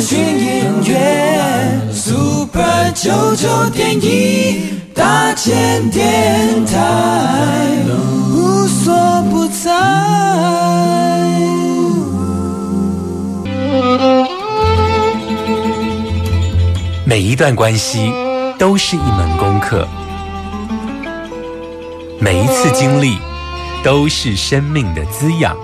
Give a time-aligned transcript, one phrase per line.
[0.00, 8.94] 资讯音乐，Super 九九点一大千电台，无所
[9.30, 9.70] 不在。
[17.04, 18.10] 每一段关系
[18.58, 19.86] 都是一门功课，
[22.18, 23.18] 每一次经历
[23.84, 25.54] 都是生命的滋养。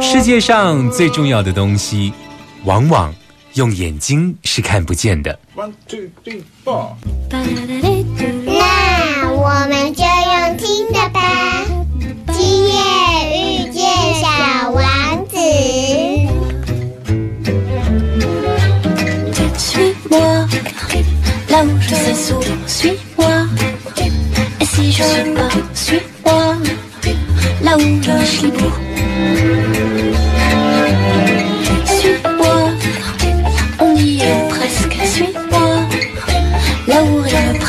[0.00, 2.12] 世界上最重要的东西，
[2.64, 3.14] 往往
[3.54, 5.38] 用眼睛是看不见的。
[5.56, 6.94] One two three four。
[7.30, 7.38] 那
[9.32, 11.64] 我们就用听的吧。
[12.32, 12.74] 今夜
[13.34, 13.82] 遇见
[14.20, 14.28] 小
[14.70, 14.84] 王
[15.28, 15.36] 子。
[19.56, 20.46] Suis-moi,
[21.48, 23.46] là où je sais souvent, suis-moi.
[24.60, 26.56] Et si je suis pas, suis-moi,
[27.62, 28.78] là où je suis libre.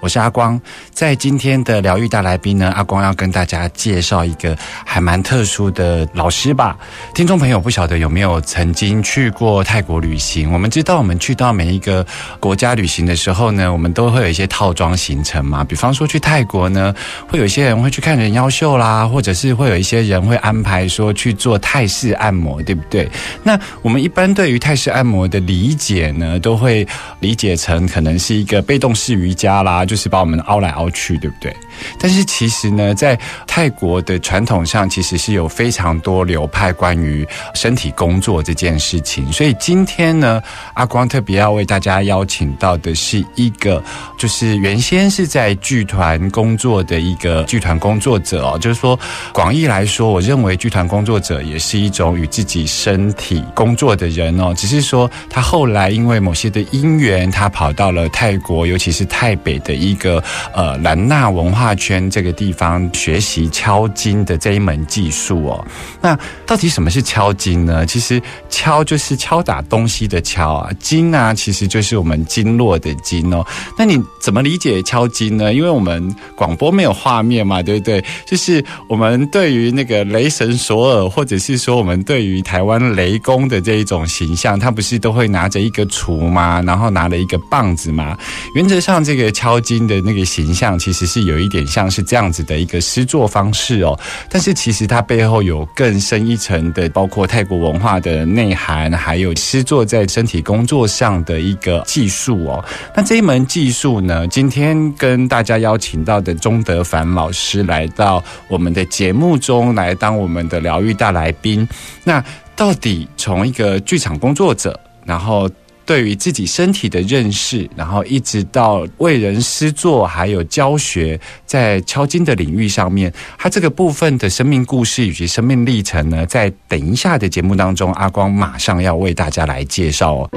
[0.00, 0.60] 我是阿光，
[0.92, 6.76] 在今天的疗愈大来宾呢，阿光要跟大家介绍一个还蛮特殊的老师吧。
[7.14, 10.52] 听众朋友不晓得有没有曾经去过泰国旅行？
[10.52, 12.06] 我们知道，我们去到每一个
[12.38, 15.64] 国家旅行的时候呢，我们都会有一些套装行程嘛。
[15.64, 16.94] 比方说去泰国呢，
[17.26, 23.08] 会有一些人会去看人妖秀啦，或者是会有一些人会安排说去做泰式按摩，对不对？
[23.42, 26.86] 那我们一般对于泰式按摩的理解呢，都会
[27.18, 31.54] 理解成可能是一个被动式瑜伽啦，就是把我们凹来凹去，对不对？
[31.98, 39.30] 但是其实呢，在泰国的传统上，其实是有非常多流派关于身体工作这件事情。
[39.32, 40.42] 所以今天呢，
[40.74, 43.82] 阿光特别要为大家邀请到的是一个，
[44.18, 48.58] 就是原先是在剧团工作的一个剧团工作者哦。
[48.58, 48.98] 就是说，
[49.32, 54.54] 广义来说，我认为剧团工作者也是一种与自己身体工作的人哦。
[54.56, 60.22] 只是说，他后来因为某些的因缘，他跑到了泰国，尤其是泰北的一个
[60.54, 65.64] 呃兰纳文化圈这个地方学习敲金的这一门技术哦。
[66.00, 67.86] 那到底什么是敲金呢？
[67.86, 73.44] 其实敲就是敲打东西的敲啊，金啊其实就是我们经络的经哦。
[73.78, 75.52] 那你怎么理解敲金呢？
[75.52, 78.04] 因为我们广播没有画面嘛，对不对？
[78.26, 86.62] 就是我们对于那个雷神索尔，或者是说我们对于台湾雷公的这一种形象，他不是都会拿着一个锄吗？
[86.66, 88.16] 然后拿了一个棒子吗？
[88.54, 93.98] 原则上，这个敲金的那个形象其实是有一点像是这样子的一个诗作方式哦。
[94.30, 102.64] 但是其实它背后有更深一层的，包括泰国文化的内涵，还有诗作在身体工作上的一个技术哦。
[102.94, 111.68] 那这一门技术呢，今天跟大家邀请到的钟德凡老师来到我们的节目中来当我们的疗愈大来宾。
[112.04, 115.50] 那到底从一个剧场工作者，然后
[115.86, 130.30] 对于自己身体的认识，然后一直到为人施作，还有教学，在敲金的领域上面，他这个部分的生命故事以及生命历程呢，在等一下的节目当中，阿光马上要为大家来介绍哦。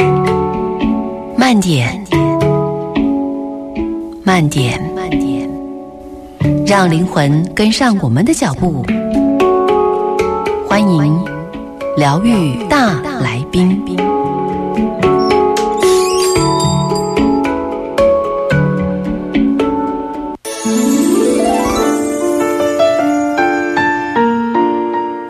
[1.36, 2.00] 慢点，
[4.24, 5.50] 慢点，慢点，
[6.68, 8.86] 让灵魂跟上我们的脚步。
[10.68, 11.26] 欢迎
[11.98, 14.09] 疗愈大来宾。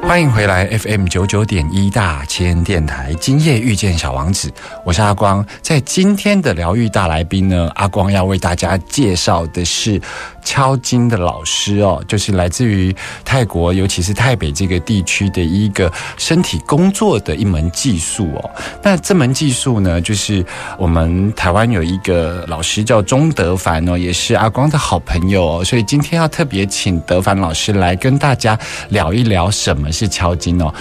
[0.09, 4.51] 欢迎回来 FM 九九点一大千电台，今夜遇见小王子，
[4.83, 5.45] 我是阿光。
[5.61, 10.01] 在今天的疗愈大来宾呢，阿光要为大家介绍的是
[10.43, 18.49] 敲金的老师哦，就是来自于泰国，尤其是泰北这个地区的一个身体工作的一门技术哦。
[18.81, 20.45] 那这门技术呢，就是
[20.77, 28.57] 我们台湾有一个老师叫钟德凡哦，也是阿光的好朋友哦，所以今天要特别请德凡老师来跟大家
[28.89, 30.73] 聊一聊什么是敲金哦。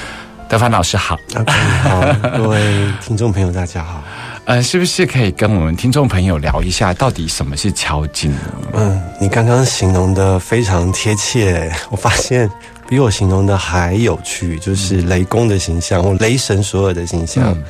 [0.49, 2.58] 德凡老师好，阿光你好，各位
[3.02, 4.02] 听众朋友大家好。
[4.49, 8.39] 呃，是不是可以跟我们听众朋友聊一下，到底什么是敲金呢？
[8.73, 12.49] 嗯，你刚刚形容的非常贴切， 我发现
[12.89, 17.45] 比我形容的还有趣，就是雷公的形象或雷神索尔的形象。
[17.53, 17.62] 嗯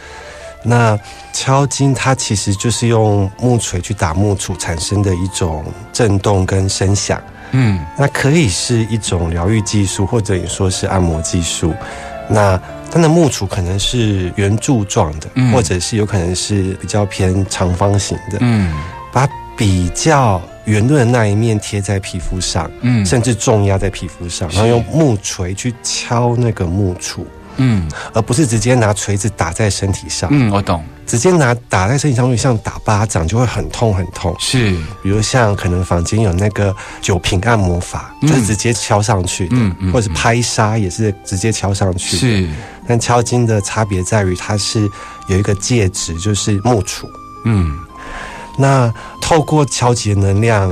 [0.64, 0.98] 那
[1.32, 7.22] 敲金它其实就是用木锤去打木杵产生的一种震动跟声响。
[7.52, 11.72] 嗯那可以是一种疗愈技术，或者你说是按摩技术。
[12.28, 15.52] 那它的木杵可能是圆柱状的，嗯。
[15.52, 18.72] 或者是有可能是比较偏长方形的，嗯。
[19.12, 23.04] 把比较圆润的那一面贴在皮肤上，嗯。
[23.04, 27.24] 甚至重压在皮肤上，然后用木锤去敲那个木杵，
[27.58, 30.28] 嗯而不是直接拿锤子打在身体上。
[30.32, 34.34] 嗯，我懂，直接拿打在身体上，会像打巴掌，就会很痛很痛。
[34.38, 34.72] 是
[35.02, 42.18] 比如像可能房间有那个酒瓶按摩法，嗯就是直接敲上去的，嗯嗯或者是拍痧也是直接敲上去的。
[42.18, 42.48] 是，
[42.86, 44.88] 但敲筋的差别在于它是
[45.28, 47.04] 有一个介质，就是木杵。
[47.44, 47.78] 嗯
[48.60, 50.68] 那透过敲击的能量，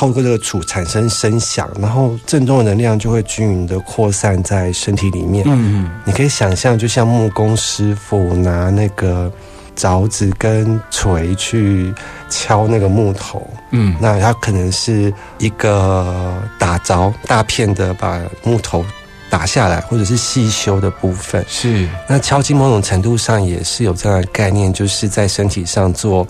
[0.00, 5.44] 透过这个杵产生声响，然后震动的能量就会均匀的扩散在身体里面。
[5.46, 9.30] 嗯嗯你可以想象，就像木工师傅拿那个
[9.76, 11.92] 凿子跟锤去
[12.30, 18.82] 敲那个木头，嗯那它可能是一个打凿大片的把木头
[19.28, 21.44] 打下来，或者是细修的部分。
[21.46, 26.26] 是，那敲击某种程度上也是有这样的概念，就是在身体上做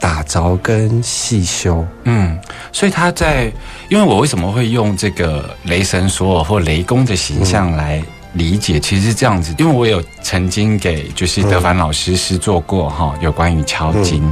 [0.00, 1.86] 打凿跟细修。
[2.04, 2.38] 嗯，
[2.72, 3.52] 所以他在，
[3.88, 8.02] 因为我为什么会用这个雷神索尔或雷公的形象来
[8.34, 14.22] 理解，其实是这样子，因为我有曾经给就是德凡老师师做过哈，有关于敲筋。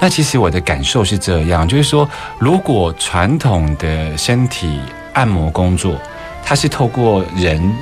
[0.00, 2.08] 那其实我的感受是这样，就是说，
[2.38, 4.78] 如果传统的身体
[5.12, 5.94] 按摩工作，
[6.44, 7.72] 它是透过人。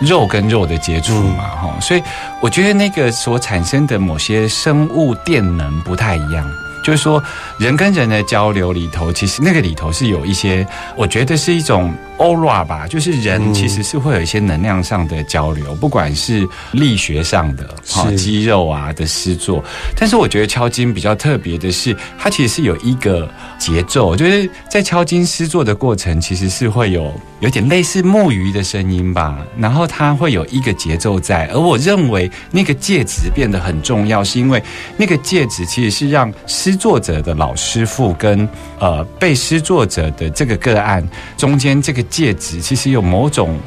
[0.00, 2.02] 肉跟肉的接触嘛，哈、所以
[2.40, 6.44] 我觉得那个所产生的某些生物电能不太一样。
[6.84, 7.20] 就是说，
[7.58, 10.64] 人跟人的交流里头，其实那个里头是有一些，
[10.94, 19.62] 我觉得是一种 aura 吧，就是人嗯其实是会有一些能量上的交流，不管是力学上的哈肌肉啊的施作。
[19.96, 23.28] 但是我觉得敲金比较特别的是，它其实是有一个
[23.58, 31.46] 节奏，就是在敲金施作的过程，其实是会有有点类似木鱼的声音吧，然后它会有一个节奏在。
[31.48, 34.62] 而我认为那个戒指变得很重要，是因为
[34.96, 41.06] 那个戒指其实是让施作者的老师傅跟呃被施作者的这个个案
[41.36, 43.58] 中间这个介质，其实有某种。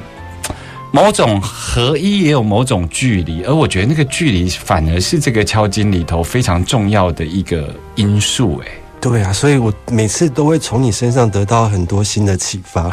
[0.93, 8.63] 某种合一，也有某种距离，而我觉得那个距离反而是这个敲金里头非常重要的一个因素。
[8.65, 8.67] 哎，
[9.01, 12.89] 对啊，所以我每次都会从你身上得到很多新的启发。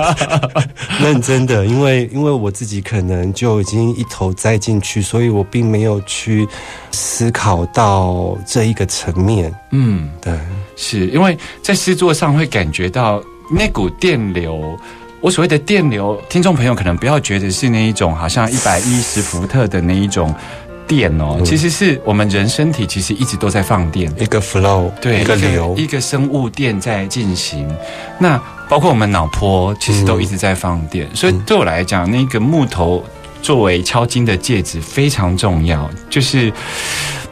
[1.00, 6.46] 认真的，因为因为我自己可能就已经一头栽进去，所以我并没有去
[6.92, 9.52] 思考到这一个层面。
[9.70, 10.38] 嗯，对，
[10.76, 14.78] 是因为在诗作上会感觉到那股电流。
[15.20, 20.32] 我所谓的电流，听众朋友可能不要觉得是那一种好像一百一十伏特的那一种
[20.86, 24.12] 电哦，其实是我们人身体其实一直都在放电。
[24.18, 27.68] 一个 flow，对，一个流，一个生物电在进行。
[28.18, 31.08] 那包括我们脑波，其实都一直在放电。
[31.14, 33.02] 所以对我来讲，那个木头
[33.42, 35.90] 作为敲金的戒指非常重要。
[36.08, 36.52] 就是，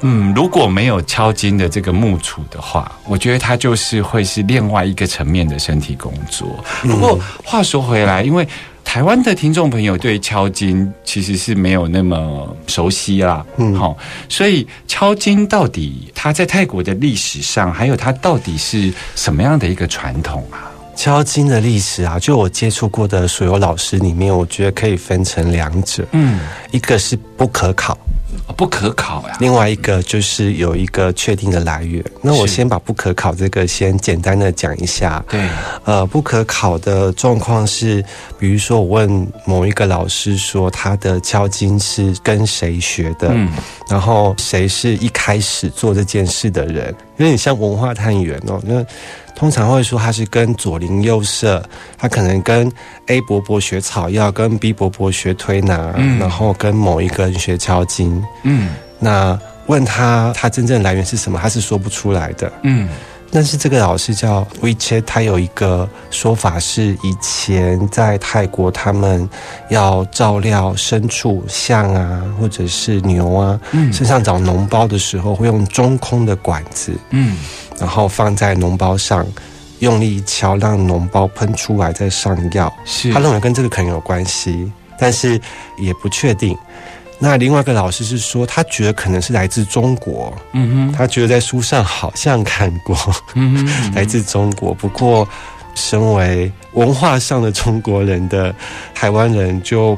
[0.02, 6.62] 嗯，如果没有敲金的这个木杵的话，我觉得它就是会是另外一个层面的身体工作。
[6.82, 8.46] 不过话说回来，因为
[8.84, 13.96] 台湾的听众朋友对敲金其实是没有那么熟悉啦，嗯，好，
[14.28, 20.70] 所以敲金到底它在泰国的历史上，还有它到底是什么样的一个传统啊？
[20.96, 26.38] 敲金的历史啊，就我接触过的所有老师里面，我觉得可以分成两者，嗯，
[26.70, 27.98] 一个是不可考，
[28.56, 32.04] 不可考呀、另外一个就是有一个确定的来源。
[32.20, 35.24] 那我先把不可考这个先简单的讲一下。
[35.28, 35.48] 对，
[35.84, 38.04] 呃，不可考的状况是，
[38.38, 43.50] 比如说我问某一个老师说他的敲金是跟谁学的，嗯
[43.88, 48.60] 然后谁是一开始做这件事的人，有点像文化探员哦。
[48.64, 48.84] 那
[49.34, 51.62] 通常会说他是跟左邻右舍，
[51.98, 52.70] 他可能跟
[53.06, 58.22] A 伯伯学草药，跟 B 伯伯学推拿，嗯然后跟某一个人学敲筋。
[58.42, 62.52] 嗯那问他他真正来源是什么，他是说不出来的。
[62.62, 62.88] 嗯
[63.34, 69.28] 但是这个老师叫 WeChat，他有一个说法是，以前在泰国他们
[69.70, 77.36] 要照料牲畜，象啊，或者是牛啊，嗯身上长脓包的时候，会用中空的管子，嗯
[77.76, 79.26] 然后放在脓包上，
[79.80, 82.72] 用力一敲，让脓包喷出来，再上药。
[82.84, 85.40] 是他认为跟这个可能有关系，但是
[85.76, 86.56] 也不确定。
[87.18, 90.92] 那另外一个老师是说，他觉得可能是来自中国，嗯哼。
[90.92, 92.96] 他觉得在书上好像看过，
[93.34, 94.74] 嗯哼 来自中国。
[94.74, 95.26] 不过，
[95.74, 98.54] 身为文化上的中国人的
[98.94, 99.96] 台湾人就，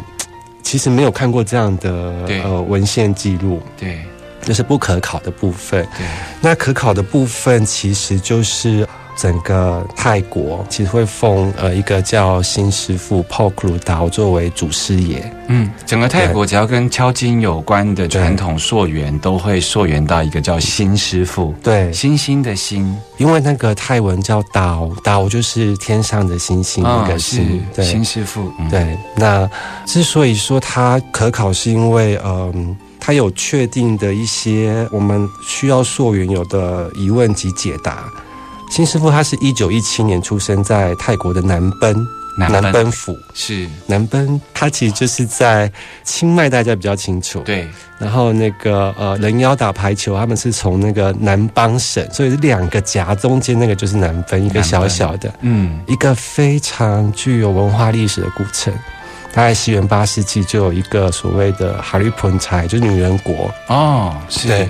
[0.63, 3.99] 其实没有看过这样的呃文献记录，对。
[4.43, 5.85] 这是不可考的部分。
[5.99, 6.07] 对。
[6.41, 15.33] 那可考的部分其实就是整个泰国其实会奉呃一个叫新师傅泡库鲁达作为主师爷。
[15.49, 29.49] 嗯，整个泰国只要跟敲金有关的传统溯源，都会溯源到一个叫新师傅，对，星星的星，因为那个泰文叫岛，岛就是天上的星星那个是星，对，新师傅，嗯，对，那
[29.85, 38.11] 之所以说它可考，是因为嗯，它有确定的一些我们需要溯源有的疑问及解答。
[38.71, 41.97] 新师傅他是一九一七年出生在泰国的南奔
[42.37, 42.73] 南奔。
[42.73, 45.73] 奔府，是，南奔它其实就是在
[46.05, 47.41] 清迈，大家比较清楚。
[47.41, 47.67] 对，
[47.99, 58.71] 然后那个呃人妖打排球，他们是从那个南邦省，所以是两个夹中间那个就是南奔，一个小小的，嗯，一个非常具有文化历史的古城。
[59.33, 63.51] 大概西元八世纪就有一个所谓的哈利盆柴，就是女人国。
[63.69, 64.69] 哦，是，对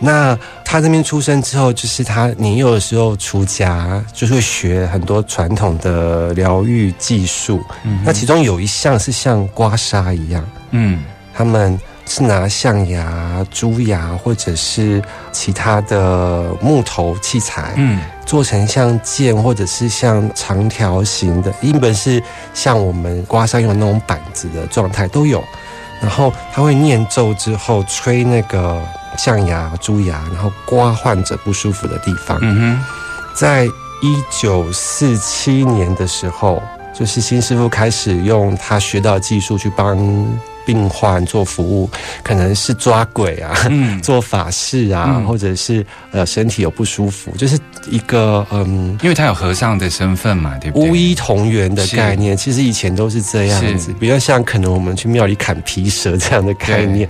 [0.00, 7.62] 那他这边出生之后，就是他年幼的时候出家，就是会学很多传统的疗愈技术。
[7.84, 11.04] 嗯那其中有一项是像刮痧一样，嗯，
[11.34, 22.22] 他们是拿象牙、猪牙或者是其他的木头器材，嗯，做成像剑或者是像长条形的，一本是
[22.54, 25.44] 像我们刮痧用的那种板子的状态都有。
[26.00, 28.80] 然后他会念咒之后吹那个
[29.18, 32.38] 象牙、猪牙，然后刮患者不舒服的地方。
[32.42, 32.82] 嗯
[33.34, 33.64] 在
[34.02, 39.96] 一九四七年的时候，就是新师傅开始用他学到的技术去帮
[40.70, 41.90] 病患做服务，
[42.22, 45.26] 可能是抓鬼啊，嗯， 做法事啊，嗯。
[45.26, 47.58] 或者是呃身体有不舒服，就是
[47.90, 48.96] 一个嗯。
[49.02, 50.88] 因为他有和尚的身份嘛，对不对？
[50.88, 57.08] 巫医同源的概念，其实以前都是这样子，比较像可能我们去庙里砍皮蛇这样的概念，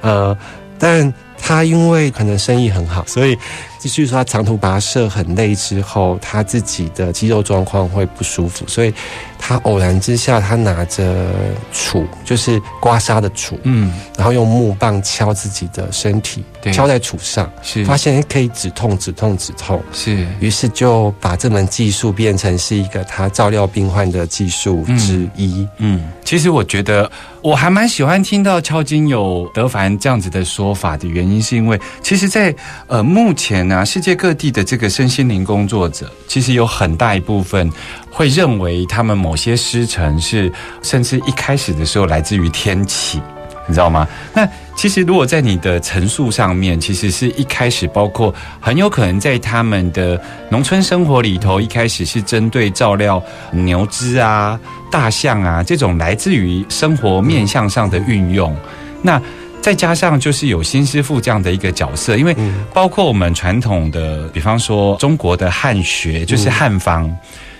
[0.00, 0.34] 呃，
[0.78, 3.36] 但他因为可能生意很好，所以
[3.78, 8.92] 继续说他长途跋涉很累之后，他自己的肌肉状况会不舒服，所以
[9.38, 11.26] 他偶然之下，他拿着
[11.72, 16.72] 杵，就是刮痧的杵，嗯，然后用木棒敲自己的身体，对。
[16.72, 17.84] 敲在杵上，是。
[17.84, 19.80] 发现可以止痛、止痛、止痛。
[19.92, 25.66] 是，于是就把这门技术变成是一个他照料病患的技术之一。
[25.78, 27.10] 嗯，其实我觉得
[27.42, 32.54] 我还蛮喜欢听到敲金有德凡这样子的说法的原因，是因为其实在，
[32.86, 37.70] 呃目前呢、世界各地的这个身心灵工作者，其实有很大一部分
[38.10, 40.50] 会认为他们某些师承是，
[40.82, 43.20] 甚至一开始的时候来自于天启。
[43.66, 44.08] 你知道吗？
[44.32, 54.58] 那其实如果在你的陈述上面，其实是一开始包括很有可能在他们的农村生活里头，一开始是针对照料牛只啊、
[54.90, 58.56] 大象啊这种来自于生活面向上的运用。
[59.02, 59.20] 那
[59.68, 62.34] 再加上就是有新师傅这样的一个角色，因为
[62.72, 67.14] 包括我们传统的，比方说中国的汉学，就是汉方。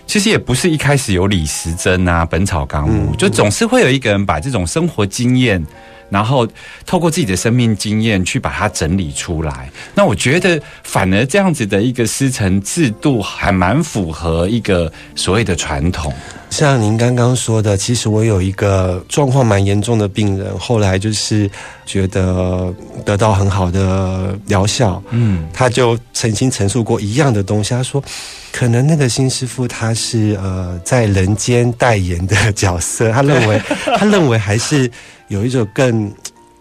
[0.06, 5.62] 其实也不是一开始有李时珍啊，《本草纲目》就总是会有一个人把这种生活经验，
[6.08, 6.48] 然后
[6.86, 9.68] 透过自己的生命经验去把它整理出来。
[9.94, 16.10] 那我觉得反而这样子的一个师承制度，还蛮符合一个所谓的传统。
[16.50, 21.48] 像您刚刚说的，其实我有一个状况蛮严重的病人，后来就是
[21.84, 22.72] 觉得
[23.04, 27.70] 得到很好的疗效，嗯，他就曾经陈述过一样的东西。
[27.70, 28.02] 他说，
[28.50, 33.60] 可能那个新师傅他是呃在人间代言的角色，他认为
[33.98, 34.90] 他认为还是
[35.28, 36.12] 有一种更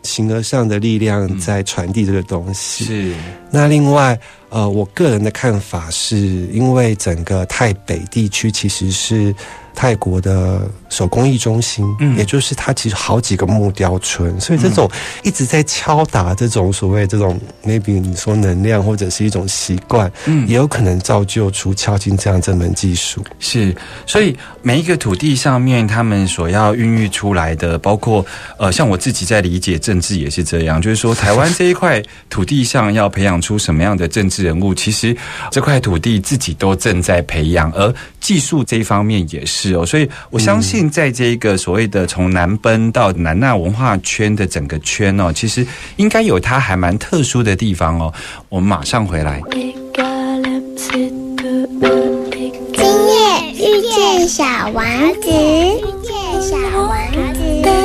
[0.03, 2.85] 形而上的力量在传递这个东西。
[2.85, 3.13] 是，
[3.49, 4.17] 那另外，
[4.49, 6.17] 呃，我个人的看法是，
[6.51, 9.33] 因为整个泰北地区其实是
[9.77, 12.17] 泰国的手工艺中心，嗯。
[12.17, 14.89] 也就是它其实好几个木雕村，所以这种
[15.23, 20.47] 一直在敲打这种所谓这种 maybe 你说能量或者是一种习惯，嗯。
[20.47, 23.23] 也有可能造就出敲金这样这门技术。
[23.37, 23.75] 是，
[24.07, 28.25] 所以每一个土地上面，他们所要孕育出来的，包括
[28.57, 35.15] 呃，像我自己在理解政治也是这样，就是说台湾这一块土地上要培养出什么样的政治人物，其实
[35.51, 45.65] 这块土地自己都正在培养，而技术这一方面也是哦所以我相信在这个所谓的从南奔到南纳文化圈的整个圈哦其实
[45.97, 48.13] 应该有它还蛮特殊的地方哦。
[48.49, 49.41] 我们马上回来。
[52.73, 53.17] 今夜
[53.53, 54.43] 遇见小
[54.73, 54.85] 王
[55.21, 57.77] 子遇见小王子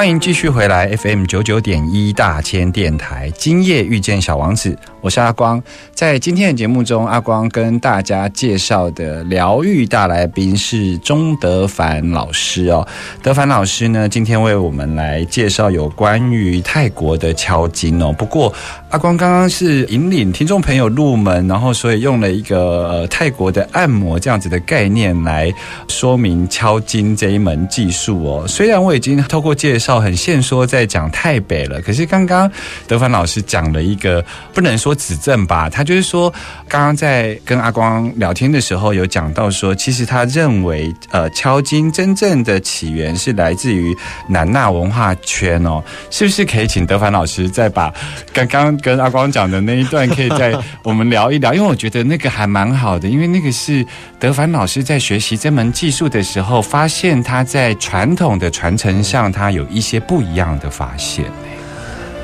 [0.00, 5.62] 欢迎继续回来 FM 九九点一大千电台，今夜遇见小王子，我是阿光。
[5.92, 12.88] 在今天的节目中，阿光跟大家介绍的疗愈大来宾是钟德凡老师哦。
[13.22, 18.10] 德凡老师呢，今天为我们来介绍有关于泰国的敲金哦。
[18.10, 18.50] 不过
[18.90, 25.48] 阿光刚刚是引领听众朋友入门，然后所以用了一个、呃、泰国的按摩这样子的概念来
[25.86, 28.44] 说明敲金这一门技术哦。
[28.48, 32.50] 虽然我已经透过介绍很现说在讲泰北了，可是刚刚
[32.88, 36.28] 德凡老师讲了一个不能说指正吧，他就是说
[36.66, 43.96] 刚刚在跟阿光聊天的时候有讲到说，其实他认为呃敲金真正的起源是来自于
[44.28, 45.80] 南纳文化圈哦，
[46.10, 47.94] 是不是可以请德凡老师再把
[48.32, 51.54] 刚刚跟阿光讲的那一段可以再我们聊一聊？
[51.54, 53.84] 因为我觉得那个还蛮好的，因为那个是
[54.18, 61.24] 德凡老师在学习这门技术的时候，发现他在传统的传承上，他有一些不一样的发现。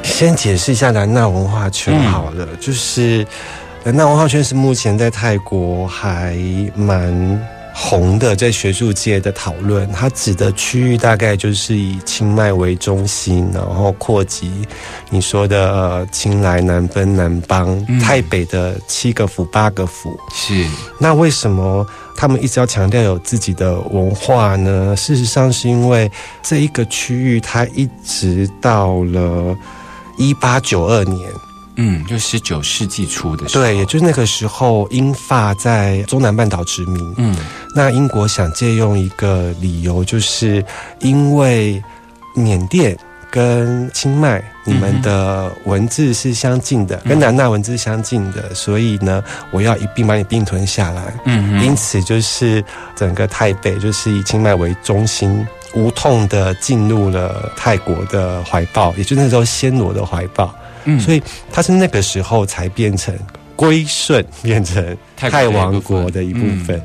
[0.03, 3.27] 先解释一下兰纳文化圈好了，就是
[3.85, 6.37] 兰纳文化圈是目前在泰国还
[6.75, 7.13] 蛮
[7.79, 14.51] 红的，在学术界的讨论，它指的区域大概就是以清迈为中心，然后扩及
[15.11, 20.19] 你说的呃清莱、南奔、南邦、泰北的七个府、八个府。
[20.35, 20.67] 是，
[20.99, 24.97] 那为什么他们一直要强调有自己的文化呢？
[24.97, 26.11] 事实上，是因为
[26.43, 29.55] 这一个区域，它一直到了
[30.17, 31.31] 一八九二年，
[31.77, 37.15] 嗯，就十九世纪初的时候，对，也就是那个时候，英法在中南半岛殖民。
[37.17, 37.37] 嗯，
[37.75, 40.65] 那英国想借用一个理由，就是
[41.01, 41.83] 因为
[42.35, 42.97] 缅甸
[43.31, 51.15] 跟清迈你们的文字是相近的，跟南纳文字相近的，所以呢，我要一并把你并吞下来。
[51.27, 52.65] 嗯因此，就是
[52.95, 60.55] 整个泰北就是以清迈为中心，无痛的进入了泰国的怀抱，也就是那时候暹罗的怀抱。
[60.87, 60.99] 嗯。
[60.99, 63.15] 所以它是那个时候才变成
[63.55, 66.81] 归顺，变成泰王国的一部分。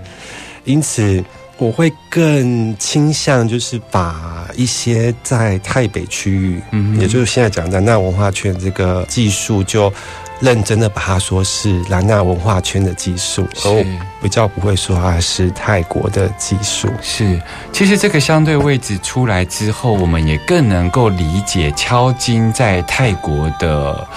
[0.65, 1.24] 因此，
[1.58, 9.92] 我会更倾向就是把一些在泰北区域，嗯也就是现在讲的那文化圈这个技术，就
[10.41, 13.83] 认真的把它说是兰纳文化圈的技术，是而我
[14.21, 16.89] 比较不会说它是泰国的技术。
[17.01, 17.39] 是，
[17.71, 24.07] 其实这个相对位置出来之后，我们也更能够理解敲金在泰国的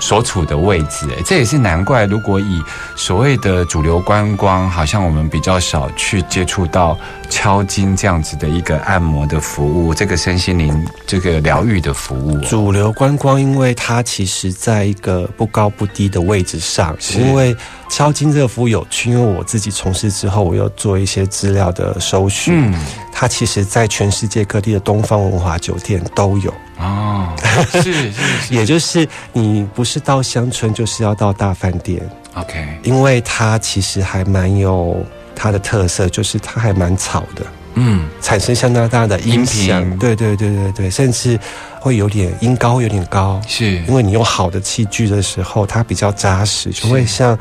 [0.00, 1.08] 所处的位置。
[1.10, 2.62] 哎，这也是难怪，如果以
[2.96, 6.96] 所谓的主流观光，好像我们比较少去接触到
[7.28, 12.40] 敲金这样子的一个按摩的服务，这个身心灵这个疗愈的服务、哦。
[12.48, 17.18] 主流观光，因为它其实在一个不高不低的位置上，是。
[17.18, 17.56] 因为
[17.88, 22.74] 敲金这个服务有趣，因为我自己从事之后，我又做一些资料的搜寻，嗯，
[23.12, 27.28] 它其实在全世界各地的东方文化酒店都有，哦，
[27.72, 28.22] 是是是。
[28.54, 32.00] 也就是你不是到乡村，就是要到大饭店
[32.34, 35.04] ，，OK，因为它其实还蛮有
[35.34, 37.44] 它的特色，就是它还蛮吵的。
[37.74, 41.38] 嗯，产生相当大的音音响频，对对对对对，甚至
[41.80, 43.76] 会有点音高有点高，是。
[43.88, 47.38] 因为你用好的器具的时候，它比较扎实，就会像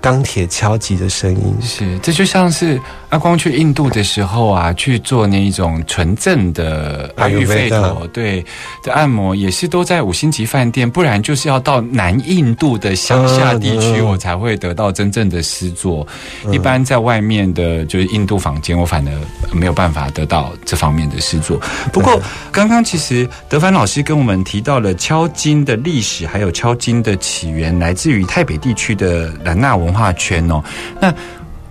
[0.00, 1.56] 钢铁敲击的声音。
[1.60, 8.44] 是，这就像是阿光去印度的时候啊，去做那一种纯正的阿育吠陀，对
[8.82, 16.06] 的按摩，也是都在五星级饭店，不然就是要到南印度的乡下地区，我才会得到真正的施作。
[16.50, 19.12] 一般在外面的，就是印度房间，我反而
[19.52, 21.60] 没有办法得到这方面的施作。
[21.92, 30.62] 不过，刚刚其实德凡老师跟我们提到了敲金的历史，还有敲金的起源，来自于台北地区的兰纳文文化圈哦。
[31.00, 31.12] 那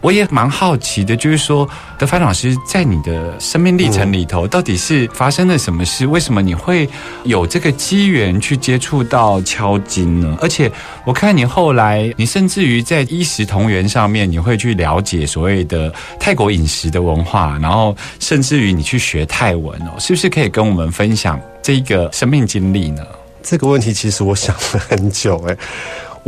[0.01, 6.08] 我也蛮好奇的，就是说，德凡老师在你的生命历程里头，到底是发生了什么事？
[6.08, 6.88] 为什么你会
[7.25, 10.38] 有这个机缘去接触到敲金呢？
[10.39, 10.71] 而且
[11.03, 23.03] 我看你后来，你甚至于在衣食同源上面，你会去了解所谓的泰国饮食的文化，然后甚至于你去学泰文哦，是不是可以跟我们分享这一个生命经历呢？
[23.41, 25.58] 这个问题其实我想了很久，哎，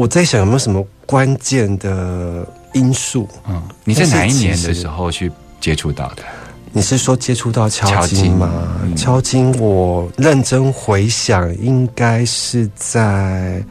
[0.01, 3.29] 我在想有没有什么关键的因素？
[3.47, 6.23] 嗯，你在哪一年的时候去接触到的？
[6.71, 8.49] 你是说接触到敲金吗？
[8.81, 13.63] 嗯敲金，我认真回想，应该是在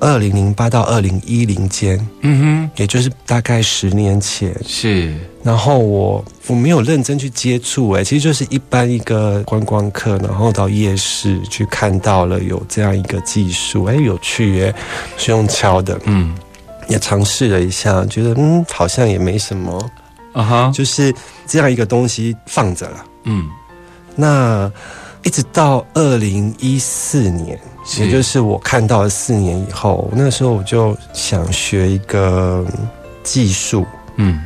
[0.00, 2.70] 二零零八到二零一零间，嗯哼。
[2.76, 4.54] 也就是大概十年前。
[4.66, 5.14] 是。
[5.42, 14.74] 然后我我没有认真去接触，哎，其实就是一般一个观光客，然后到夜市去看到了有这样一个技术，哎，有趣耶，
[15.16, 16.34] 是用敲的，嗯。
[16.88, 19.78] 也尝试了一下，觉得嗯好像也没什么，
[20.32, 21.14] 啊哈，就是
[21.46, 23.04] 这样一个东西放着了。
[23.24, 23.48] 嗯。
[24.16, 24.70] 那
[25.22, 27.62] 一直到二零一四年，是
[27.98, 32.64] 也就是我看到了四年以后，那时候我就想学一个
[33.22, 33.86] 技术。
[34.16, 34.40] 嗯，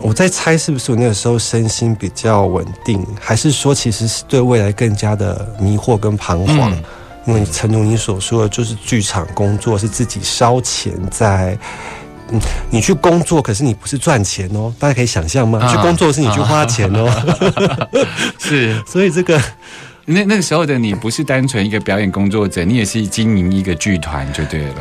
[0.00, 6.72] 我在猜是不是我那个时候身心比较稳定，还是说其实是对未来更加的迷惑跟彷徨？
[6.72, 6.82] 嗯
[7.26, 11.56] 因为诚如你所说的，就是剧场工作是自己烧钱在。
[12.30, 15.60] 嗯，你去工作，可是你不是赚钱哦，大家可以想象吗？
[15.62, 17.08] 啊去工作是你去花钱哦，
[18.40, 19.38] 是 所以这个
[20.12, 24.74] 那那个时候的你不是单纯一个表演工作者，你也是经营一个剧团就对了。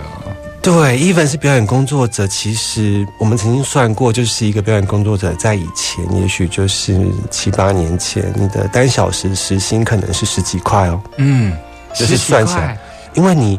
[0.61, 6.99] 对，even 是表演工作者，其实我们曾经算过，就是一个表演工作者在以前，也许就是
[7.31, 11.55] 七八年前，你的单小时时薪可能是十几块哦，嗯，
[11.95, 12.77] 就是算起来，
[13.13, 13.57] 因为你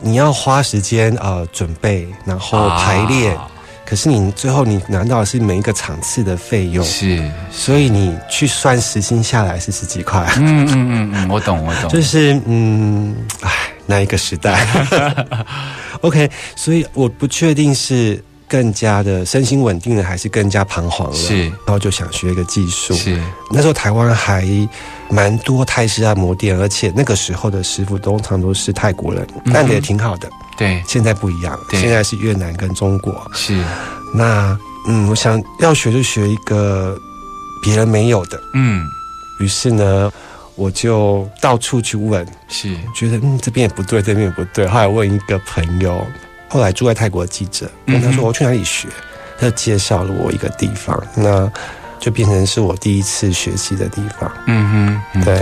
[0.00, 3.48] 你要花时间呃准备，然后排练，啊
[3.92, 13.50] 可是你最后你拿到的是每一个场次的费用，是，所以你去算时薪下来是十几块，嗯嗯嗯嗯，我懂我懂，就是嗯，唉，
[13.84, 14.66] 那一个时代。
[16.00, 18.18] OK，所以我不确定是
[18.52, 21.16] 更加的身心稳定了，还是更加彷徨了。
[21.16, 22.92] 是然后就想学一个技术。
[22.92, 23.18] 是
[23.50, 24.46] 那时候台湾还
[25.08, 30.28] 蛮多泰式按摩店，而且那个时候的师傅通常都是泰国人，嗯哼按的也挺好的。
[30.58, 33.26] 对现在不一样，对现在是越南跟中国。
[33.32, 33.64] 是，
[34.14, 34.54] 那
[34.86, 36.94] 嗯，我想要学就学一个
[37.62, 38.38] 别人没有的。
[38.52, 38.84] 嗯
[39.40, 40.12] 于是呢，
[40.56, 44.66] 我就到处去问，是觉得嗯这边也不对，这边也不对。
[44.66, 46.06] 后来问一个朋友，
[46.52, 48.86] 后来住在泰国的记者，问他说我去哪里学，
[49.38, 51.50] 他就介绍了我一个地方，那
[51.98, 54.30] 就变成是我第一次学习的地方。
[54.46, 55.40] 嗯哼嗯对，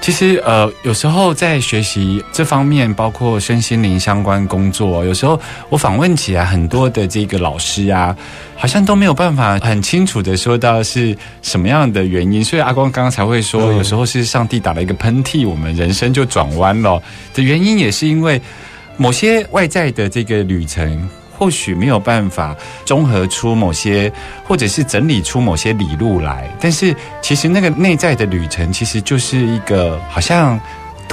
[0.00, 8.16] 其实呃，有时候在学习这方面，包括身心灵相关工作，有时候我访问起来很多的这个老师啊，
[8.56, 13.76] 好像都没有办法很清楚的说到是什么样的原因，所以阿光刚刚才会说，嗯。
[13.76, 17.00] 有时候是上帝打了一个喷嚏，我们人生就转弯了。
[17.32, 18.40] 的原因，也是因为
[18.98, 21.08] 某些外在的这个旅程。
[21.38, 22.52] 或许没有办法
[22.84, 30.58] 综合出某些，或者是整理出某些理路来，但是其实那个内在的旅程，其实就是一个好像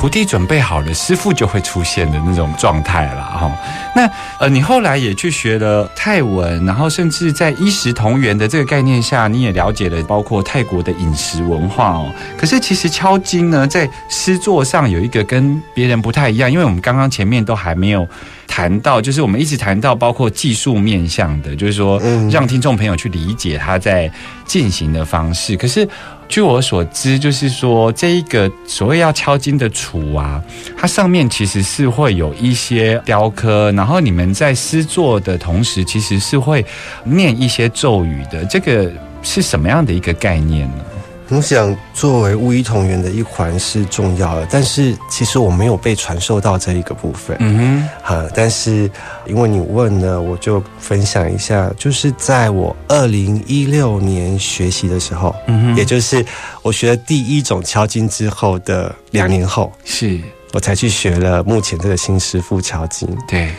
[0.06, 3.52] 徒弟准备好了，师傅就会出现的那种状态了哈。
[3.96, 12.14] 那呃，你后来也去学了泰文，然后甚至在衣食同源的这个概念下，你也了解了包括泰国的饮食文化哦。
[12.38, 18.08] 可是其实敲金呢，在诗作上有一个跟别人不太一样，因为我们刚刚前面都还没有
[18.48, 24.12] 谈到，就是我们一直谈到包括技术面向的，就是说嗯让听众朋友去理解他在
[24.46, 25.58] 进行的方式。
[25.58, 25.90] 可是
[26.28, 30.44] 据我所知，就是说这一个所谓要敲金的杵啊，
[30.78, 36.66] 它上面其实是会有一些雕刻，然后你们在诗作的同时，其实是会
[37.04, 38.44] 念一些咒语的。
[38.46, 40.84] 这个是什么样的一个概念呢？
[41.30, 47.36] 我想作为巫医同源的一环是重要的，但是其实我没有被传授到这一个部分。
[47.40, 48.90] 嗯哼哈，但是
[49.26, 56.24] 因为你问呢，我就分享一下，就是在我二零一六年学习的时候，嗯哼也就是
[56.62, 60.20] 我学了第一种敲金之后的两年后，是
[60.54, 63.10] 我才去学了目前这个新师傅敲金。
[63.28, 63.52] 对，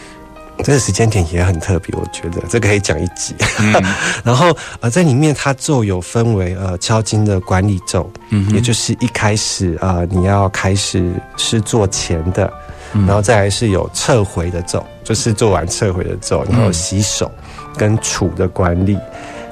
[0.65, 3.35] 这个时间点也很特别，我觉得这个可以讲一集。
[3.61, 3.73] 嗯
[4.25, 12.53] 然后呃，在里面它咒有分为呃敲金的管理咒，嗯也就是一开始呃你要开始是做前的，
[12.95, 17.31] 嗯然后再来是有撤回的咒，就是做完撤回的咒，然后洗手
[17.77, 18.99] 跟处的管理。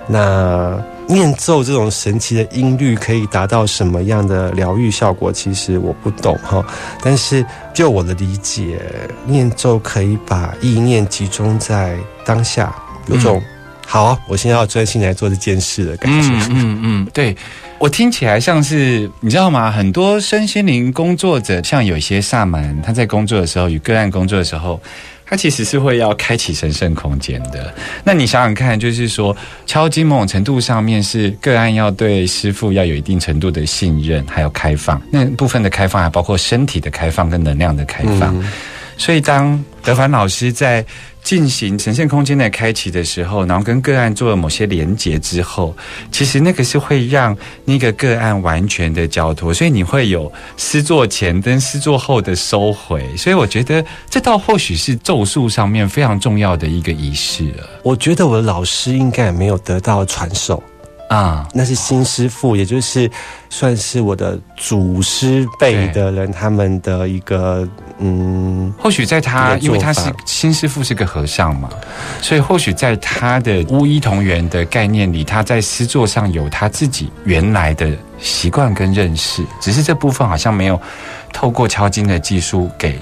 [0.06, 5.32] 那念咒这种神奇的音律可以达到什么样的疗愈效果？
[5.32, 6.64] 其实我不懂哈，
[7.02, 8.80] 但是就我的理解，
[9.26, 12.74] 念咒可以把意念集中在当下，
[13.06, 13.42] 有种、
[13.86, 16.28] 好啊，我现在要专心来做这件事的感觉。
[16.28, 17.36] 嗯嗯嗯，对。
[17.80, 19.70] 我听起来像是你知道吗？
[19.70, 24.80] 很多身心灵工作者，像有一些萨满，他在工作的时候与个案工作的时候，
[25.26, 27.72] 它其实是会要开启神圣空间的。
[28.04, 35.00] 那你想想看，就是说敲击某种程度上面是个案要对师傅要有一定程度的信任，还有开放。
[35.10, 38.34] 那部分的开放还包括身体的开放跟能量的开放。
[38.96, 40.84] 所以，当德凡老师在
[41.22, 45.74] 进行呈现空间的开启的时候，然后跟个案做了某些连结之后，
[46.12, 53.04] 其实那个是会让那个个案完全的交托，所以你会有施作前跟施作后的收回。
[53.16, 57.68] 所以我觉得这倒或许是咒术上面非常重要的一个仪式了。
[57.82, 60.62] 我觉得我的老师应该也没有得到传授，
[61.14, 63.08] 啊，那是新师傅，也就是
[63.48, 71.70] 算是我的祖师辈的人，他们的一个嗯，或许在他，因为他是新师傅是个和尚嘛，
[72.20, 80.80] 所以或许在他的巫医同源的概念里，他在诗作上有他自己原来的习惯跟认识，只是这部分好像没有
[81.32, 82.98] 透过敲金的技术给，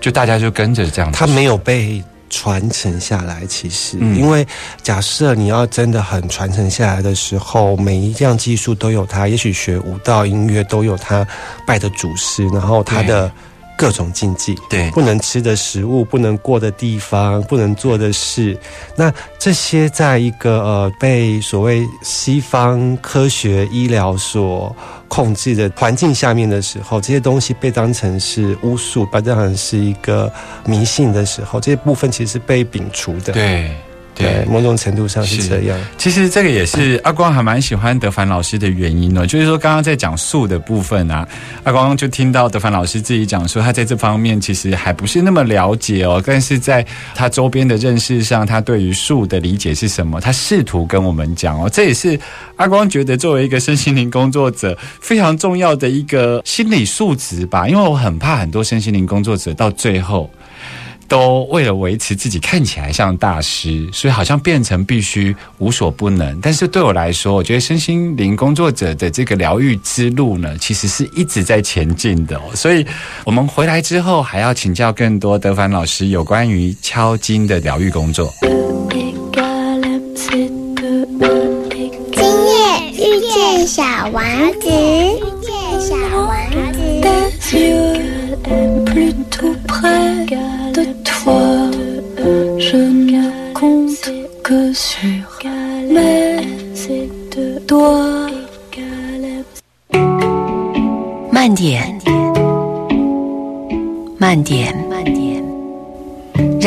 [0.00, 1.16] 就大家就跟着这样子。
[1.16, 3.44] 他没有被传承下来。
[3.46, 4.46] 其实，嗯因为
[4.82, 11.26] 假设你要真的很传承下来的时候，每一样技术都有它，也许学舞蹈、音乐都有他
[11.66, 13.30] 拜的祖师，然后他的
[13.76, 14.54] 各种禁忌。
[14.68, 18.56] 对不能吃的食物、不能过的地方、不能做的事，
[18.96, 24.74] 那这些在一个呃被所谓西方科学医疗所
[25.08, 30.32] 控制的环境下面的时候，这些东西被当成是巫术，被当成是一个
[30.64, 33.32] 迷信的时候，这些部分其实是被摒除的。
[33.32, 33.70] 对
[34.14, 35.78] 对，某种程度上是是这样。
[35.98, 41.26] 其实这个也是阿光还蛮喜欢德凡老师的原因哦，就是说刚刚在讲树的部分啊，
[41.64, 52.18] 阿光就听到德凡老师自己讲说，他在这方面其实还不是那么了解哦，但是在他周边的认识上，他对于树的理解是什么，他试图跟我们讲哦，这也是
[52.56, 60.30] 阿光觉得作为一个身心灵工作者非常重要的一个心理素质吧，因为我很怕很多身心灵工作者到最后。
[61.08, 66.40] 都为了维持自己看起来像大师，所以好像变成必须无所不能。
[66.40, 72.42] 但是对我来说，我觉得身心灵工作者的这个疗愈之路呢，其实是一直在前进的、哦。
[72.54, 72.86] 所以
[73.24, 78.32] 我们回来之后，还要请教更多德凡老师有关于敲金的疗愈工作。
[78.90, 82.54] égale M, c'est 2 E 今夜
[82.92, 84.22] 遇见小王
[84.60, 86.83] 子，遇见小王子。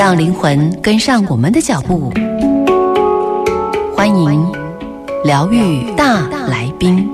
[0.08, 2.10] 让灵魂跟上我们的脚步。
[3.94, 4.50] 欢迎
[5.26, 7.12] 疗愈大来宾。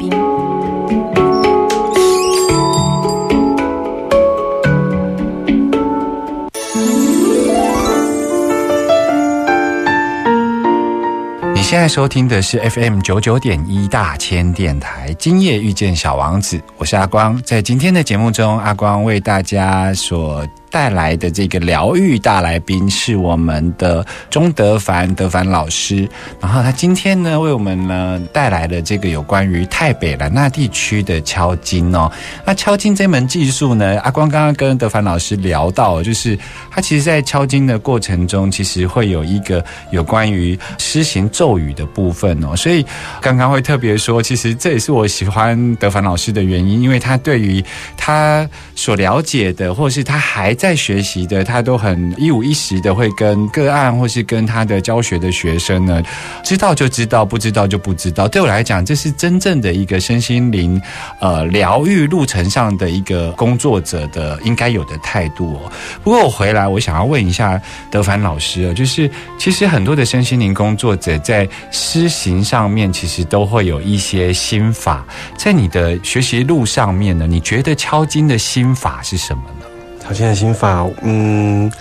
[11.56, 17.42] 你现在收听的是 FM 九九点一大千电台，今夜遇见小王子，我是阿光。
[17.42, 26.10] 在今天的节目中，阿光为大家所带来的这个疗愈大来宾是我们的钟德凡德凡老师。
[26.42, 32.12] 然后他今天呢，为我们呢带来了这个有关于泰北兰纳地区的敲金哦。
[32.44, 36.36] 那敲金这门技术呢，阿光刚刚跟德凡老师聊到，就是
[36.72, 42.56] 他其实在敲金的过程中，其实会有一个有关于施行咒语的部分哦。
[42.56, 42.84] 所以
[43.22, 47.64] 刚刚会特别说，其实这也是我喜欢德凡老师的原因，因为他对于
[47.96, 56.02] 他所了解的，或是他还在学习的，他都很一五一十的会跟个案，或是跟他的教学的学生呢，
[56.42, 58.30] 知道就知道，不知道就不知道。
[58.30, 60.82] 对我来讲，这是真正的一个身心灵
[61.20, 65.70] 呃疗愈路程上的一个工作者的应该有的态度哦。
[66.02, 75.06] 不过我回来，我想要问一下德凡老师哦，就是其实很多的身心灵工作者在施行上面，其实都会有一些心法。
[75.36, 79.63] 在你的学习路上面呢，你觉得敲金的心法是什么呢？
[80.04, 81.72] 条件的心法，嗯，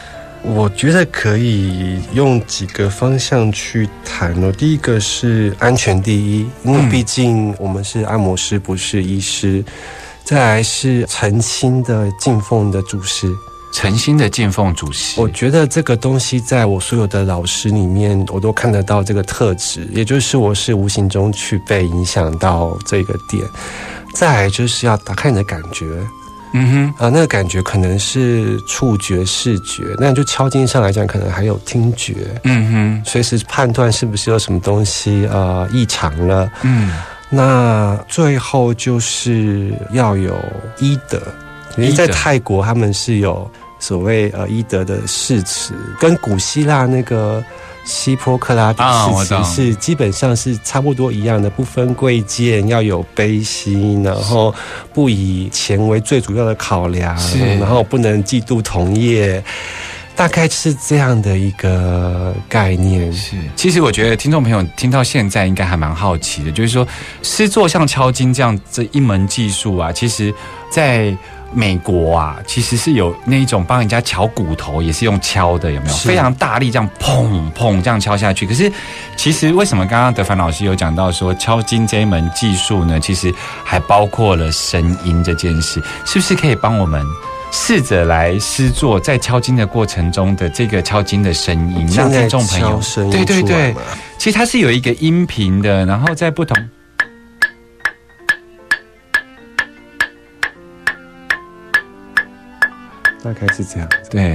[0.42, 4.52] 我觉得可以用几个方向去谈哦。
[4.52, 9.64] 第一个是安全第一，因为嗯毕竟我们是按摩师，不是医师。
[10.24, 13.26] 再来是诚心的敬奉的主师，
[13.74, 23.44] 诚心的敬奉主师，我觉得这个东西在我所有的老师里面，我都看得到这个特质，也就是我是无形中去被影响到这个点。
[24.14, 25.86] 再来就是要打开你的感觉，
[26.52, 36.50] 嗯哼啊，那个感觉可能是触觉、视觉，那就敲击上来讲，可能还有听觉，哼，嗯哼，随时判断是不是有什么东西呃异常了。
[36.62, 36.92] 嗯，
[37.30, 40.38] 那最后就是要有
[40.78, 41.20] 医德，
[41.76, 47.42] 因为在泰国他们是有所谓呃医德的誓词，跟古希腊那个。
[47.84, 54.54] 希波克拉底誓啊我懂词是基本上是差不多一样的，不分贵贱，要有悲心，然后
[54.92, 57.16] 不以钱为最主要的考量，
[57.58, 59.42] 然后不能嫉妒同业，
[60.14, 63.12] 大概是这样的一个概念。
[63.12, 63.36] 是。
[63.56, 66.86] 其实我觉得听众朋友听到现在应该还蛮好奇的，就是说
[67.22, 70.32] 诗作像敲金这样这一门技术啊，其实
[70.70, 71.16] 在
[71.54, 75.94] 美国啊，其实是有那一种帮人家敲骨头，也是用敲的，有没有？
[75.94, 78.46] 非常大力这样砰砰这样敲下去。
[78.46, 78.70] 可是
[79.16, 82.98] 其实为什么刚刚德凡老师有讲到说敲金这一门技术呢？
[82.98, 83.32] 其实
[83.64, 87.02] 还包括了声音这件事，是不是可以帮我们？
[87.54, 93.74] 试着来施做，在敲金的过程中的这个敲金的声音，让听众朋友对对对
[94.16, 96.56] 其实它是有一个音频的，然后在不同。
[103.22, 103.88] 大概是这样。
[104.10, 104.34] 对，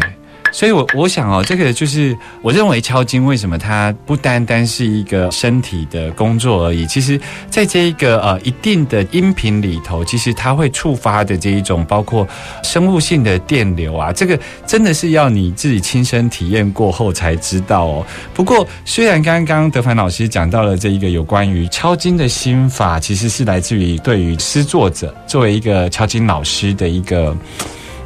[0.51, 7.19] 所以我我想哦，这个就是我认为敲金为什么它不单单是一个身体的工作而已，其实
[7.49, 12.25] 在这一个呃一定的音频里头，其实它会触发的这一种包括
[12.63, 18.05] 生物性的电流啊，这个真的是要你自己亲身体验过后才知道哦。
[18.33, 27.35] 不过虽然刚刚德凡老师讲到了这一个有关于敲金的心法，其实是来自于对于诗作者作为一个敲金老师的一个。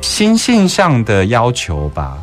[0.01, 2.17] 心性上的要求吧。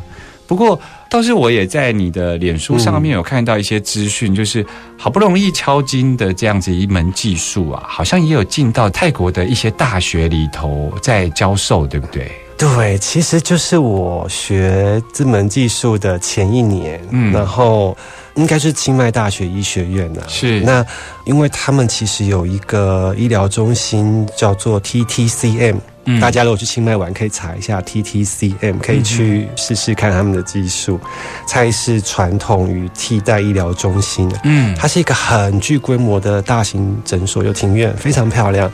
[0.45, 4.65] 不过，倒是我也在你的脸书上面有看到一些资讯，就是
[4.97, 12.31] 好不容易敲金的这样子一门技术啊，好像也有进到泰国的一些大学里头在教授，对不对？
[12.57, 17.95] 对，其实就是我学这门技术的前一年，嗯然后
[18.33, 20.83] 应该是清迈大学医学院呢、是那
[21.25, 25.77] 因为他们其实有一个医疗中心叫做 TTCM，、
[26.11, 30.99] 嗯大家如果去清迈玩可以查一下 TTCM，可以去试试看他们的技术。
[31.47, 38.71] 蔡氏传统与替代医疗中心，嗯它是一个很具规模的大型诊所，有庭院，非常漂亮。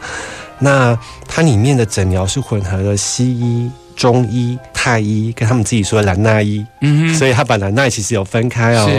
[0.60, 8.90] 那它里面的诊疗是混合了西医、中医、泰医，跟他们自己说的兰纳医，嗯所以他把兰纳其实有分开哦。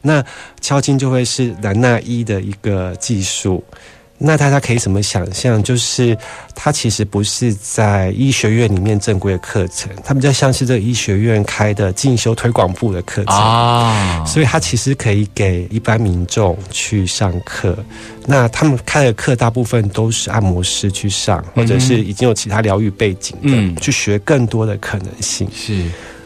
[0.00, 0.24] 那
[0.60, 3.62] 敲金就会是兰纳医的一个技术。
[4.16, 5.62] 那大家可以怎么想象？
[5.62, 6.16] 就是
[6.54, 13.34] 它其实不是在医学院里面正规的课程，它比较像是这个医学院开的进修推广部的课程。
[13.34, 17.76] 啊，所以它其实可以给一般民众去上课。
[18.26, 25.46] 那他们开的课大部分都是按摩师去上，或者是已经有其他疗愈背景的，嗯去学更多的可能性。
[25.52, 25.84] 是。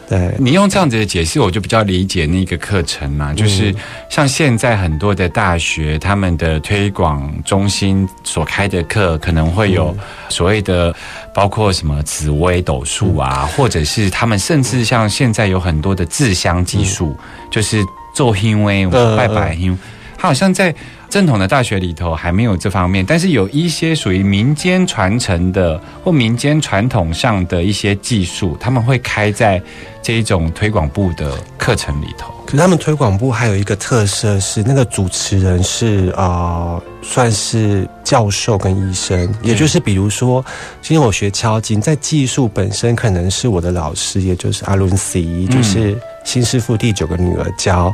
[0.09, 3.73] 对，你用这样子的解释，我就比较理解那个课程嘛，就是
[4.09, 9.95] 像现在很多的大学，他们的推广中心所开的课，可能会有
[10.27, 10.91] 所谓的，
[11.31, 17.15] 包括什么紫微斗数啊，或者是他们甚至像现在有很多的自香技术，
[17.51, 19.77] 就是做因为嗯拜拜因，
[20.19, 20.75] 它好像在
[21.09, 29.61] 正统的大学里头还没有这方面，但是有一些属于民间传承的或民间传统上的一些技术，他们会开在
[30.03, 32.33] 这一种推广部的课程里头。
[32.45, 40.43] 可是他们推广部还有一个特色是，那个主持人是啊、呃算是教授跟医生，也就是比如说，
[40.81, 45.97] 今天我学敲金，在技术本身可能是我的老师，也就是阿伦西，就是
[46.29, 47.91] 新师傅第九个女儿教，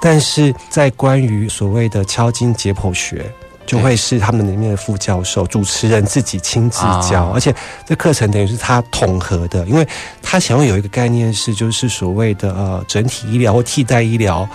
[0.00, 3.30] 但是在关于所谓的敲金解剖学。
[3.66, 7.32] 就会是他们里面的副教授、主持人自己亲自教，啊。
[7.32, 7.52] 而且
[7.86, 9.88] 这课程等于是他统合的，因为
[10.20, 14.46] 他想要有一个概念是，就是所谓的呃整体医疗或替代医疗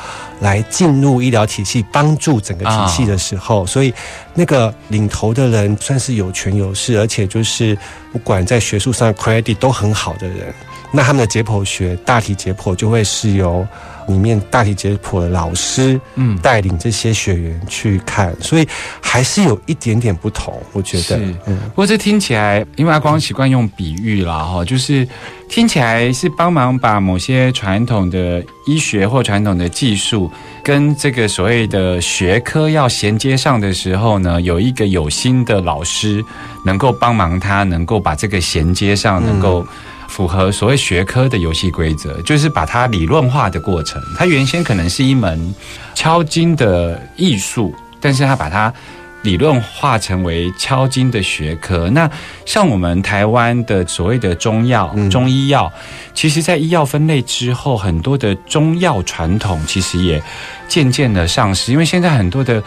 [0.41, 3.91] 来进入医疗体系，帮助整个体系的时候，所以
[4.35, 7.75] 那个领头的人算是有权有势，而且就是
[8.11, 10.53] 不管在学术上 credit 都很好的人，
[10.91, 13.67] 那他们的解剖学大体解剖就会是由
[14.07, 18.67] 里面大体解剖的老师嗯，带领这些学员去看，所以
[18.99, 21.59] 还是有一点点不同，我觉得是，嗯。
[21.69, 25.07] 不过这听起来，因为阿光习惯用比喻啦，哈，就是
[25.47, 30.31] 听起来是帮忙把某些传统的医学或传统的技术
[30.63, 36.25] 跟这个所谓的学科要衔接上的时候呢，有一个有心的老师
[36.65, 39.63] 能够帮忙他，能够把这个衔接上，能够。
[40.09, 44.01] 符合所谓学科的游戏规则，就是把它理论化的过程。
[44.17, 45.53] 它原先可能是一门
[45.93, 48.73] 敲金的艺术，但是它把它
[49.21, 51.89] 理论化成为敲金的学科。
[51.89, 52.09] 那
[52.45, 55.71] 像我们台湾的所谓的中药、嗯中医药，
[56.13, 60.21] 其实在医药分类之后，很多的中药传统其实也
[60.67, 62.61] 渐渐的丧失，因为现在很多的。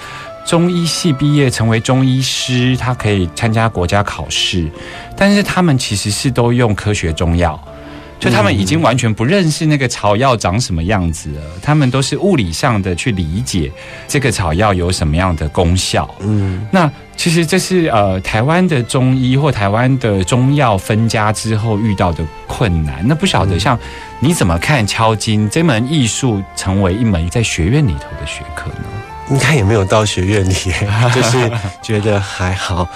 [0.44, 4.68] 中医系毕业成为中医师，他可以参加国家考试，
[5.16, 7.58] 但是他们其实是都用科学中药，
[8.18, 13.70] 就他们已经完全不认识那个草药长什么样子了，他们都是物理上的去理解
[14.06, 16.12] 这个草药有什么样的功效。
[16.20, 23.02] 嗯，那其实这是呃台湾的中医或台湾的中药分家之后遇到的困难。
[23.06, 23.78] 那不晓得像
[24.20, 29.01] 你怎么看敲金这门艺术成为一门在学院里头的学科呢？
[29.32, 30.54] 应该也没有到学院里，
[31.14, 31.50] 就是
[31.82, 32.86] 觉得还好。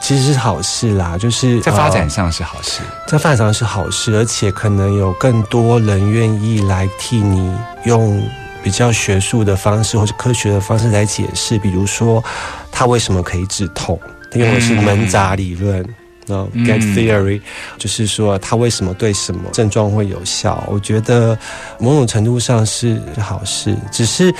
[0.00, 2.80] 其实是好事啦，就是在发展呃上是好事。
[3.06, 8.20] 在发展上是好事，而且可能有更多人愿意来替你用
[8.64, 12.24] 比较学术的方式或者科学的方式来解释，比如说
[12.72, 13.96] 它为什么可以止痛，
[14.28, 15.84] 它用的是门闸理论。
[16.24, 17.40] 然后 get 嗯 theory，、
[17.78, 20.62] 就是说它为什么对什么症状会有效？
[20.68, 21.36] 我觉得
[21.80, 24.32] 某种程度上是好事，只是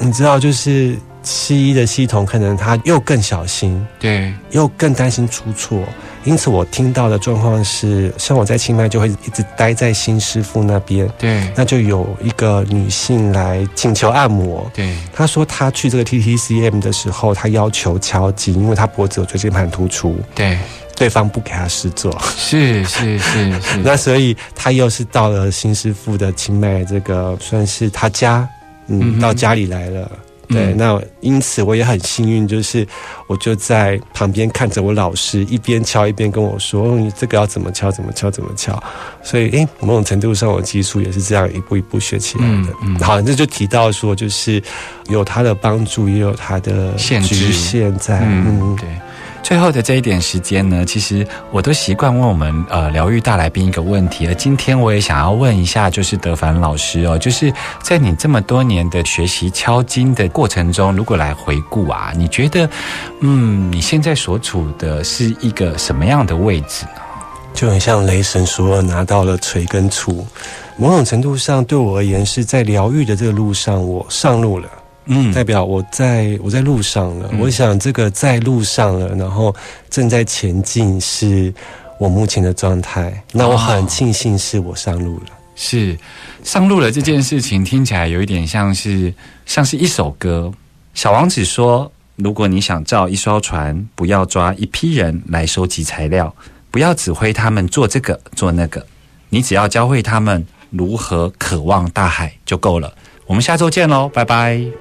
[0.00, 5.84] 你知道，就是西医的系统可能他又更小心，对，又更担心出错，
[6.24, 14.68] 因此我听到的状况是，像我在清迈就会一直待在新师傅那边，对，那就有一个女性来请求按摩。
[14.74, 20.58] 对，她说她去这个 TTCM 的时候，她要求敲击，因为她脖子有椎间盘突出，对，
[20.96, 28.48] 对方不给她施做，是是是是， 那所以她又是到了新师傅的清迈这个算是她家，
[28.90, 30.10] 嗯到家里来了。
[30.48, 32.84] 对，嗯那因此我也很幸运，就是
[33.28, 38.82] 我就在旁边看着我老师一边敲一边跟我说：“哦，你这个要怎么敲，怎么敲，怎么敲。”
[39.22, 42.50] 所以，诶，某种程度上，我技术也是这样一步一步学起来的。
[42.50, 44.60] 嗯嗯好，这就提到说，就是
[45.08, 48.18] 有它的帮助，也有它的局限在。
[48.24, 48.88] 嗯，嗯，对。
[49.50, 62.70] 最后的这一点时间呢，其实我都习惯问我们呃疗愈大来宾一个问题，而今天我也想要问一下，就是德凡老师哦，就是在你这么多年的学习敲经的过程中，如果来回顾啊，你觉得
[63.22, 67.02] 嗯你现在所处的是一个什么样的位置呢？
[67.52, 70.24] 就很像雷神索尔拿到了锤跟杵，
[70.76, 74.68] 某种程度上对我而言是在疗愈的这个路上，我上路了。
[75.12, 77.28] 嗯代表我在我在路上了。
[77.32, 79.54] 嗯我想这个在路上了，然后
[79.90, 81.52] 正在前进，是
[81.98, 83.22] 我目前的状态。
[83.32, 85.26] 那我很庆幸是我上路了。
[85.56, 85.98] 是
[86.42, 89.12] 上路了这件事情，听起来有一点像是
[89.44, 90.50] 像是一首歌。
[90.94, 96.34] 小王子说：“如果你想造一艘船，不要抓一批人来收集材料，
[96.70, 98.86] 不要指挥他们做这个做那个，
[99.28, 102.94] 你只要教会他们如何渴望大海就够了。”
[103.28, 104.80] 我们下周见喽，拜拜。